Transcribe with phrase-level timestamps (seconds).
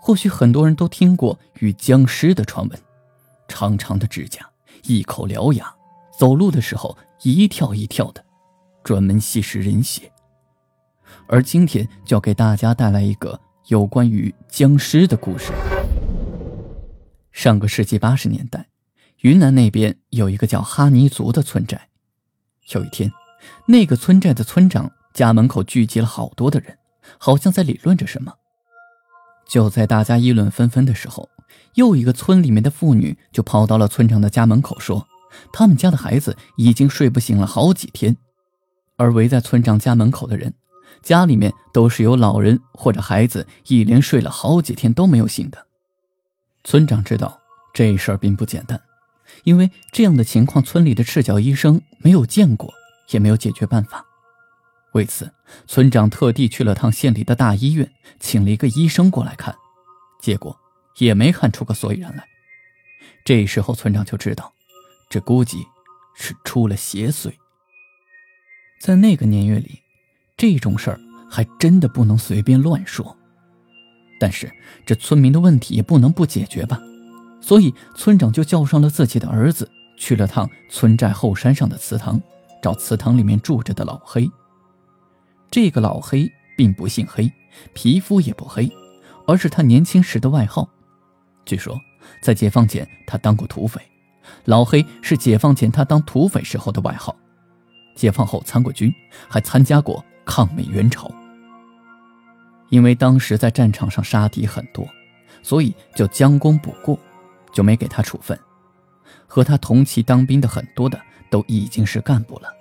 [0.00, 2.78] 或许很多人都听过与僵尸的传闻，
[3.48, 4.48] 长长的指甲，
[4.84, 5.74] 一口獠牙，
[6.16, 8.24] 走路的时候一跳一跳的，
[8.84, 10.12] 专门吸食人血。
[11.26, 15.52] 而今天就要给大家带来一个有关于僵尸的故事。
[17.32, 18.68] 上个世纪八十年代，
[19.22, 21.88] 云南那边有一个叫哈尼族的村寨。
[22.72, 23.12] 有一天，
[23.66, 26.78] 那个村寨的村长家门口聚集了好多的人，
[27.18, 28.32] 好像在理论着什么。
[29.48, 31.28] 就在大家议论纷纷的时候，
[31.74, 35.06] 又一个村里面的妇女就跑到了村长的家门口，说
[35.52, 38.16] 他们家的孩子已经睡不醒了好几天。
[38.96, 40.54] 而围在村长家门口的人，
[41.02, 45.66] 家里面都是有老人或者孩子一连睡了好几天都没有醒的。
[46.64, 47.38] 村长知道
[47.74, 48.80] 这事儿并不简单，
[49.44, 52.72] 因为这样的情况，村里的赤脚医生没有见过，
[53.10, 54.04] 也没有解决办法。
[54.96, 55.30] 为此，
[55.66, 59.54] 村长特地去了趟县里的大医院，请了一个医生过来看，
[60.22, 60.58] 结果
[60.96, 62.26] 也没看出个所以然来。
[63.22, 64.54] 这时候，村长就知道，
[65.10, 65.58] 这估计
[66.14, 67.30] 是出了邪祟。
[68.80, 69.82] 在那个年月里，
[70.34, 70.98] 这种事儿
[71.30, 73.14] 还真的不能随便乱说。
[74.18, 74.50] 但是，
[74.86, 76.80] 这村民的问题也不能不解决吧？
[77.42, 82.18] 所以，村长就叫上了自己的儿子，去了趟村寨后山上的祠堂，
[82.62, 84.30] 找祠堂里面住着的老黑。
[85.50, 87.30] 这个老黑并不姓黑，
[87.72, 88.70] 皮肤也不黑，
[89.26, 90.68] 而是他年轻时的外号。
[91.44, 91.80] 据说
[92.20, 93.80] 在解放前他当过土匪，
[94.44, 97.14] 老黑是解放前他当土匪时候的外号。
[97.94, 98.92] 解放后参过军，
[99.28, 101.10] 还参加过抗美援朝。
[102.68, 104.86] 因为当时在战场上杀敌很多，
[105.42, 106.98] 所以就将功补过，
[107.52, 108.38] 就没给他处分。
[109.26, 111.00] 和他同期当兵的很多的
[111.30, 112.52] 都已经是干部了，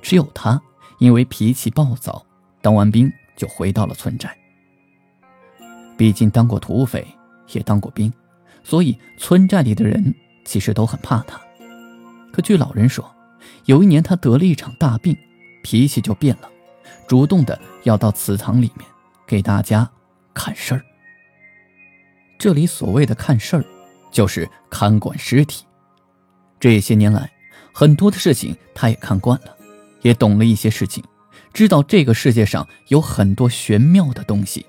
[0.00, 0.62] 只有他
[0.98, 2.24] 因为脾气暴躁。
[2.68, 4.36] 当完兵就回到了村寨。
[5.96, 7.02] 毕竟当过土匪，
[7.52, 8.12] 也当过兵，
[8.62, 10.14] 所以村寨里的人
[10.44, 11.40] 其实都很怕他。
[12.30, 13.10] 可据老人说，
[13.64, 15.16] 有一年他得了一场大病，
[15.62, 16.50] 脾气就变了，
[17.06, 18.86] 主动的要到祠堂里面
[19.26, 19.90] 给大家
[20.34, 20.84] 看事儿。
[22.38, 23.64] 这里所谓的看事儿，
[24.12, 25.64] 就是看管尸体。
[26.60, 27.32] 这些年来，
[27.72, 29.56] 很多的事情他也看惯了，
[30.02, 31.02] 也懂了一些事情。
[31.58, 34.64] 知道这个世界上有很多玄妙的东西，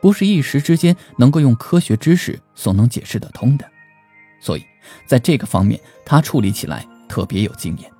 [0.00, 3.68] 不是一时之间能够用科学知识所能解释得通的，
[4.40, 4.64] 所以
[5.04, 7.90] 在这个方面他处理起来特别有经验。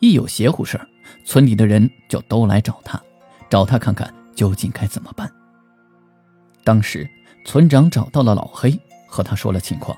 [0.00, 0.86] 一有邪乎事儿，
[1.24, 3.02] 村里的人就都来找他，
[3.48, 5.32] 找他看看究竟该怎么办。
[6.62, 7.08] 当时
[7.46, 8.78] 村长找到了老黑，
[9.08, 9.96] 和他说了情况，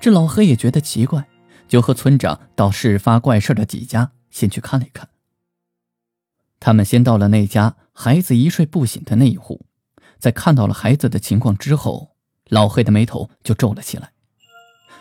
[0.00, 1.22] 这老黑也觉得奇怪，
[1.68, 5.06] 就和村长到事发怪事的几家先去看了一看。
[6.64, 9.66] 他们先到了那家孩子一睡不醒的那一户，
[10.18, 12.12] 在看到了孩子的情况之后，
[12.48, 14.12] 老黑的眉头就皱了起来。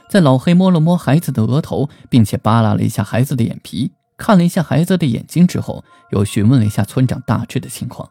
[0.10, 8.10] 在老黑摸了摸孩子的额头，并且扒拉了一下孩子的眼皮，看了一下孩子的眼睛之后，又询问了一下村长大致的情况。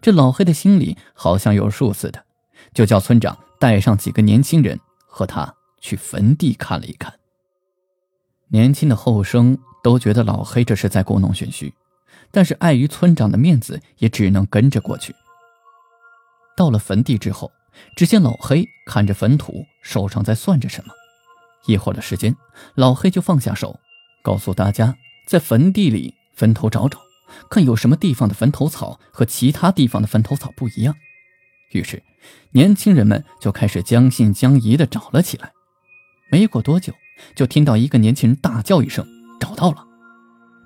[0.00, 2.24] 这老黑的心里好像有数似的，
[2.72, 7.12] 就叫村长带上几个年轻人和他去坟地看了一看。
[8.46, 11.74] 年轻的后生都觉得老黑这是在故弄玄虚。
[12.32, 15.14] 但是碍于村长的面子，也只能跟着过去。
[16.56, 17.52] 到了坟地之后，
[17.96, 20.92] 只见老黑看着坟土，手上在算着什么。
[21.66, 22.34] 一会儿的时间，
[22.74, 23.78] 老黑就放下手，
[24.22, 24.96] 告诉大家
[25.28, 26.98] 在坟地里坟头找找，
[27.48, 30.94] 看有什么地方的坟头草和其他地方的坟头草不一样。
[31.72, 32.02] 于是，
[32.50, 35.52] 年轻人们就开始将信将疑地找了起来。
[36.30, 36.92] 没过多久，
[37.34, 39.06] 就听到一个年轻人大叫一声
[39.40, 39.86] ：“找到了！”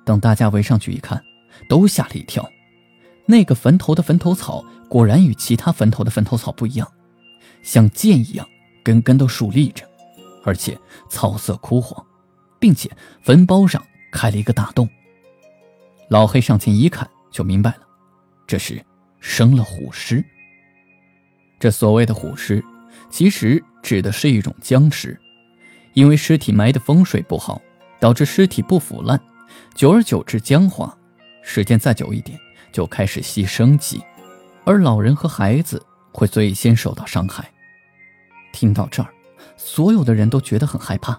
[0.04, 1.22] 等大家围上去一看，
[1.68, 2.48] 都吓了一跳，
[3.26, 6.90] 那个坟头的坟头草果然与其他坟头的坟头草不一样，
[7.62, 8.48] 像剑一样
[8.84, 9.84] 根根都竖立着，
[10.44, 12.04] 而且草色枯黄，
[12.58, 12.90] 并且
[13.22, 14.88] 坟包上开了一个大洞。
[16.08, 17.80] 老黑上前一看，就明白了，
[18.46, 18.84] 这是
[19.20, 20.24] 生了虎尸。
[21.58, 22.64] 这所谓的虎尸，
[23.10, 25.18] 其实指的是一种僵尸，
[25.94, 27.60] 因为尸体埋的风水不好，
[27.98, 29.20] 导致尸体不腐烂，
[29.74, 30.96] 久而久之僵化。
[31.48, 32.36] 时间再久一点，
[32.72, 34.02] 就开始吸生气，
[34.64, 37.48] 而老人和孩子会最先受到伤害。
[38.52, 39.08] 听到这儿，
[39.56, 41.18] 所有的人都觉得很害怕，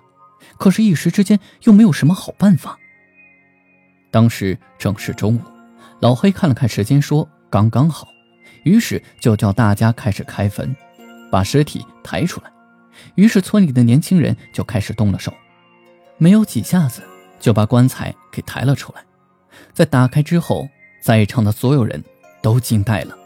[0.57, 2.77] 可是，一时之间又没有什么好办法。
[4.11, 5.41] 当时正是中午，
[6.01, 8.09] 老黑看了看时间，说：“刚刚好。”
[8.63, 10.75] 于是就叫大家开始开坟，
[11.31, 12.51] 把尸体抬出来。
[13.15, 15.33] 于是村里的年轻人就开始动了手，
[16.17, 17.01] 没有几下子
[17.39, 19.06] 就把棺材给抬了出来。
[19.73, 20.67] 在打开之后，
[21.01, 22.03] 在场的所有人
[22.41, 23.17] 都惊呆了。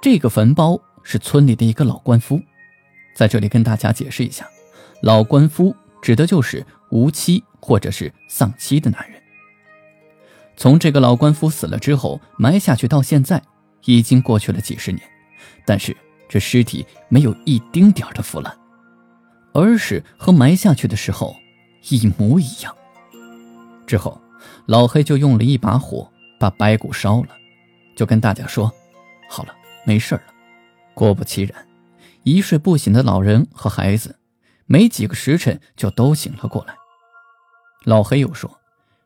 [0.00, 2.40] 这个坟包是村里的一个老官夫，
[3.14, 4.48] 在这里跟大家解释一下，
[5.02, 9.20] 老官夫指的就是无妻或者是丧妻的男人。
[10.56, 13.42] 从这个老官夫死了之后埋下去到现在，
[13.84, 15.02] 已经过去了几十年，
[15.64, 15.96] 但是
[16.28, 18.56] 这尸体没有一丁点的腐烂，
[19.52, 21.36] 而是和埋下去的时候
[21.88, 22.74] 一模一样。
[23.86, 24.20] 之后，
[24.66, 27.28] 老黑就用了一把火把白骨烧了，
[27.96, 28.72] 就跟大家说
[29.28, 29.54] ：“好了，
[29.84, 30.22] 没事了。”
[30.94, 31.66] 果不其然，
[32.22, 34.16] 一睡不醒的老人和孩子，
[34.66, 36.74] 没几个时辰就都醒了过来。
[37.84, 38.58] 老黑又说：“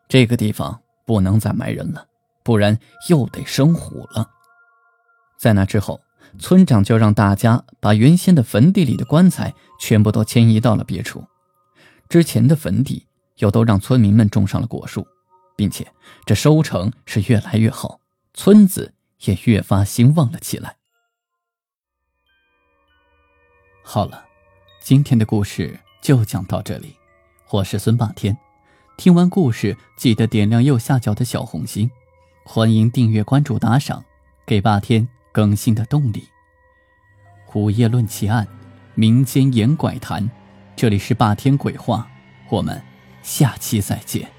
[0.08, 2.08] 这个地方。”不能再埋人了，
[2.42, 2.76] 不然
[3.08, 4.28] 又得生虎了。
[5.38, 6.00] 在那之后，
[6.36, 11.24] 村长就让大家把原先的坟地里的棺材全部都迁移到了别处。
[12.08, 13.06] 之前的坟地
[13.36, 15.06] 又都让村民们种上了果树，
[15.56, 15.92] 并且
[16.24, 18.00] 这收成是越来越好，
[18.34, 18.94] 村子
[19.24, 20.76] 也越发兴旺了起来。
[23.82, 24.26] 好了，
[24.80, 26.96] 今天的故事就讲到这里，
[27.50, 28.36] 我是孙霸天。
[28.96, 31.90] 听完故事，记得点亮右下角的小红心，
[32.44, 34.04] 欢迎订阅、关注、打赏，
[34.46, 36.28] 给霸天更新的动力。
[37.54, 38.46] 午夜论奇案，
[38.94, 40.30] 民间言怪谈，
[40.74, 42.06] 这里是霸天鬼话，
[42.50, 42.82] 我们
[43.22, 44.35] 下期再见。